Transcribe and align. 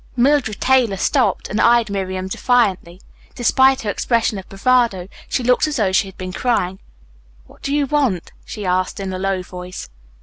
Mildred 0.15 0.59
Taylor 0.59 0.97
stopped 0.97 1.47
and 1.47 1.61
eyed 1.61 1.91
Miriam 1.91 2.27
defiantly. 2.27 3.01
Despite 3.35 3.81
her 3.81 3.89
expression 3.91 4.39
of 4.39 4.49
bravado, 4.49 5.07
she 5.29 5.43
looked 5.43 5.67
as 5.67 5.75
though 5.75 5.91
she 5.91 6.07
had 6.07 6.17
been 6.17 6.33
crying. 6.33 6.79
"What 7.45 7.61
do 7.61 7.71
you 7.71 7.85
want?" 7.85 8.31
she 8.43 8.65
asked 8.65 8.99
in 8.99 9.13
a 9.13 9.19
low 9.19 9.43
voice. 9.43 9.89